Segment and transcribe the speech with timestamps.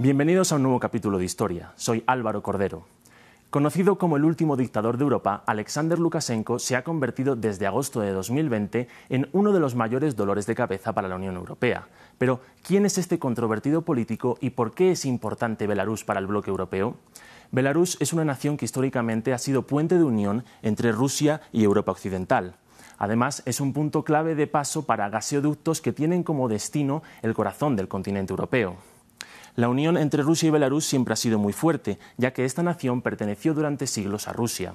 [0.00, 1.72] Bienvenidos a un nuevo capítulo de Historia.
[1.74, 2.86] Soy Álvaro Cordero.
[3.50, 8.12] Conocido como el último dictador de Europa, Alexander Lukashenko se ha convertido desde agosto de
[8.12, 11.88] 2020 en uno de los mayores dolores de cabeza para la Unión Europea.
[12.16, 16.50] Pero, ¿quién es este controvertido político y por qué es importante Belarus para el bloque
[16.50, 16.94] europeo?
[17.50, 21.90] Belarus es una nación que históricamente ha sido puente de unión entre Rusia y Europa
[21.90, 22.54] Occidental.
[22.98, 27.74] Además, es un punto clave de paso para gaseoductos que tienen como destino el corazón
[27.74, 28.76] del continente europeo.
[29.58, 33.02] La unión entre Rusia y Belarus siempre ha sido muy fuerte, ya que esta nación
[33.02, 34.74] perteneció durante siglos a Rusia.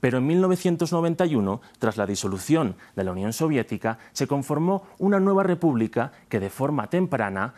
[0.00, 6.10] Pero en 1991, tras la disolución de la Unión Soviética, se conformó una nueva república
[6.28, 7.54] que de forma temprana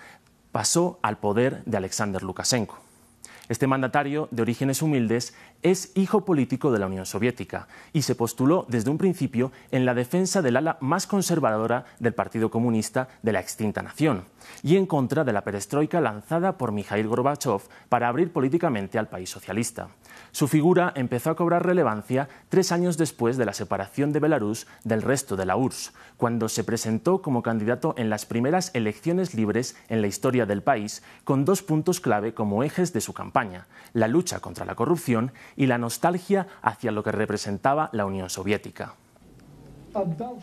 [0.53, 2.88] pasó al poder de Alexander Lukashenko.
[3.49, 8.67] Este mandatario, de orígenes humildes, es hijo político de la Unión Soviética y se postuló
[8.69, 13.41] desde un principio en la defensa del ala más conservadora del Partido Comunista de la
[13.41, 14.25] extinta nación
[14.63, 19.31] y en contra de la perestroika lanzada por Mikhail Gorbachev para abrir políticamente al país
[19.31, 19.89] socialista.
[20.31, 25.03] Su figura empezó a cobrar relevancia tres años después de la separación de Belarus del
[25.03, 30.03] resto de la URSS, cuando se presentó como candidato en las primeras elecciones libres en
[30.03, 33.38] la historia del país, con dos puntos clave como ejes de su campaña,
[33.93, 38.95] la lucha contra la corrupción y la nostalgia hacia lo que representaba la Unión Soviética.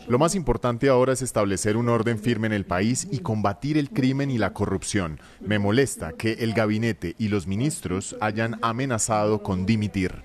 [0.08, 3.90] Lo más importante ahora es establecer un orden firme en el país y combatir el
[3.90, 5.20] crimen y la corrupción.
[5.40, 10.24] Me molesta que el gabinete y los ministros hayan amenazado con dimitir.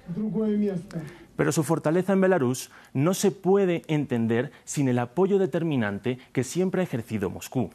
[1.36, 6.82] Pero su fortaleza en Belarus no se puede entender sin el apoyo determinante que siempre
[6.82, 7.70] ha ejercido Moscú.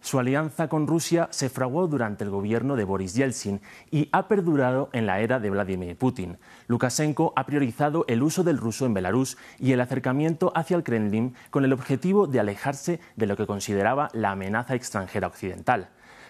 [0.00, 3.60] Su alianza con Rusia se fraguó durante el gobierno de Boris Yeltsin
[3.90, 6.38] y ha perdurado en la era de Vladimir Putin.
[6.68, 11.34] Lukashenko ha priorizado el uso del ruso en Belarus y el acercamiento hacia el Kremlin
[11.50, 15.88] con el objetivo de alejarse de lo que consideraba la amenaza extranjera occidental.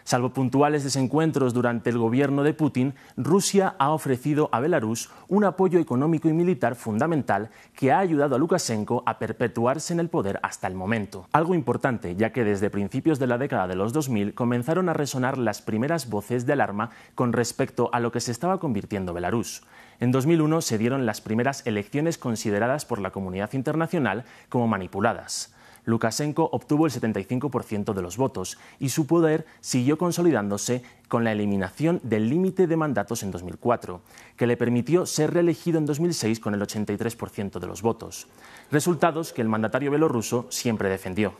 [0.08, 5.78] Salvo puntuales desencuentros durante el gobierno de Putin, Rusia ha ofrecido a Belarus un apoyo
[5.78, 10.66] económico y militar fundamental que ha ayudado a Lukashenko a perpetuarse en el poder hasta
[10.66, 11.28] el momento.
[11.32, 15.36] Algo importante, ya que desde principios de la década de los 2000 comenzaron a resonar
[15.36, 19.62] las primeras voces de alarma con respecto a lo que se estaba convirtiendo Belarus.
[20.00, 25.52] En 2001 se dieron las primeras elecciones consideradas por la comunidad internacional como manipuladas.
[25.84, 32.00] Lukashenko obtuvo el 75% de los votos y su poder siguió consolidándose con la eliminación
[32.02, 34.00] del límite de mandatos en 2004,
[34.36, 38.28] que le permitió ser reelegido en 2006 con el 83% de los votos.
[38.70, 41.34] Resultados que el mandatario belorruso siempre defendió.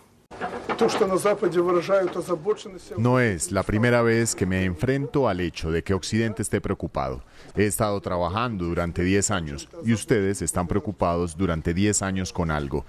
[2.96, 7.24] No es la primera vez que me enfrento al hecho de que Occidente esté preocupado.
[7.56, 12.84] He estado trabajando durante 10 años y ustedes están preocupados durante 10 años con algo.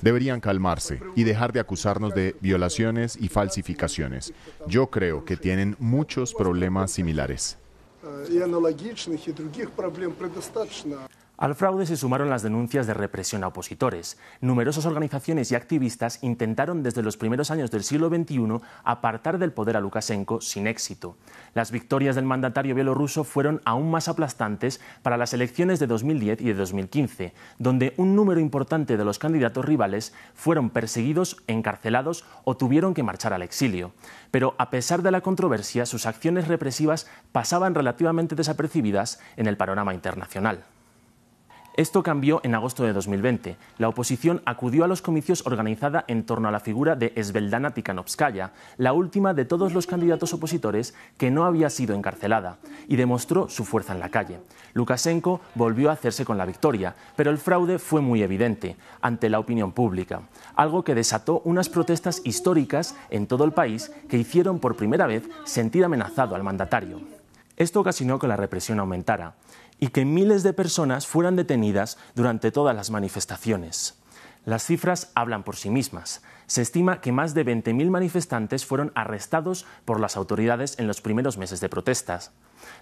[0.00, 4.32] Deberían calmarse y dejar de acusarnos de violaciones y falsificaciones.
[4.66, 7.56] Yo creo que tienen muchos problemas similares.
[11.36, 14.18] Al fraude se sumaron las denuncias de represión a opositores.
[14.40, 19.76] Numerosas organizaciones y activistas intentaron desde los primeros años del siglo XXI apartar del poder
[19.76, 21.16] a Lukashenko sin éxito.
[21.52, 26.44] Las victorias del mandatario bielorruso fueron aún más aplastantes para las elecciones de 2010 y
[26.44, 32.94] de 2015, donde un número importante de los candidatos rivales fueron perseguidos, encarcelados o tuvieron
[32.94, 33.92] que marchar al exilio.
[34.30, 39.94] Pero a pesar de la controversia, sus acciones represivas pasaban relativamente desapercibidas en el panorama
[39.94, 40.64] internacional.
[41.76, 43.56] Esto cambió en agosto de 2020.
[43.78, 48.52] La oposición acudió a los comicios organizada en torno a la figura de Svetlana Tikhanovskaya,
[48.76, 53.64] la última de todos los candidatos opositores que no había sido encarcelada, y demostró su
[53.64, 54.38] fuerza en la calle.
[54.74, 59.40] Lukashenko volvió a hacerse con la victoria, pero el fraude fue muy evidente ante la
[59.40, 60.20] opinión pública,
[60.54, 65.28] algo que desató unas protestas históricas en todo el país que hicieron por primera vez
[65.42, 67.23] sentir amenazado al mandatario.
[67.56, 69.34] Esto ocasionó que la represión aumentara
[69.78, 74.00] y que miles de personas fueran detenidas durante todas las manifestaciones.
[74.44, 76.22] Las cifras hablan por sí mismas.
[76.46, 81.38] Se estima que más de 20.000 manifestantes fueron arrestados por las autoridades en los primeros
[81.38, 82.32] meses de protestas.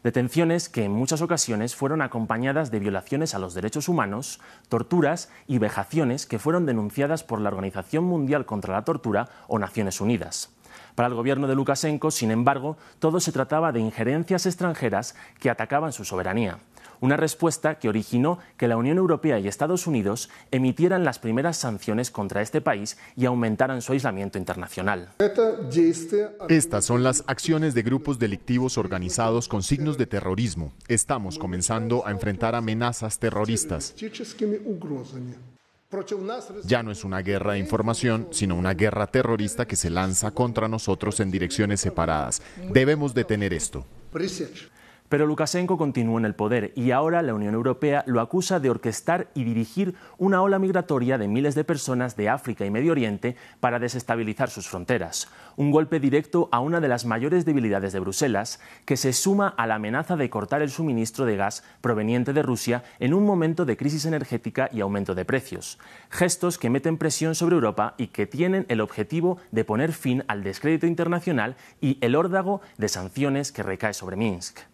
[0.02, 5.58] Detenciones que en muchas ocasiones fueron acompañadas de violaciones a los derechos humanos, torturas y
[5.58, 10.50] vejaciones que fueron denunciadas por la Organización Mundial contra la Tortura o Naciones Unidas.
[10.94, 15.92] Para el gobierno de Lukashenko, sin embargo, todo se trataba de injerencias extranjeras que atacaban
[15.92, 16.58] su soberanía
[17.02, 22.12] una respuesta que originó que la Unión Europea y Estados Unidos emitieran las primeras sanciones
[22.12, 25.10] contra este país y aumentaran su aislamiento internacional.
[26.48, 30.72] Estas son las acciones de grupos delictivos organizados con signos de terrorismo.
[30.86, 33.94] Estamos comenzando a enfrentar amenazas terroristas.
[36.64, 40.66] Ya no es una guerra de información, sino una guerra terrorista que se lanza contra
[40.66, 42.40] nosotros en direcciones separadas.
[42.72, 43.86] Debemos detener esto.
[45.12, 49.28] Pero Lukashenko continúa en el poder y ahora la Unión Europea lo acusa de orquestar
[49.34, 53.78] y dirigir una ola migratoria de miles de personas de África y Medio Oriente para
[53.78, 55.28] desestabilizar sus fronteras.
[55.56, 59.66] Un golpe directo a una de las mayores debilidades de Bruselas, que se suma a
[59.66, 63.76] la amenaza de cortar el suministro de gas proveniente de Rusia en un momento de
[63.76, 65.78] crisis energética y aumento de precios.
[66.08, 70.42] Gestos que meten presión sobre Europa y que tienen el objetivo de poner fin al
[70.42, 74.71] descrédito internacional y el órdago de sanciones que recae sobre Minsk.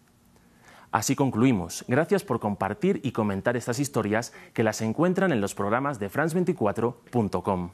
[0.91, 1.85] Así concluimos.
[1.87, 7.69] Gracias por compartir y comentar estas historias que las encuentran en los programas de France24.com.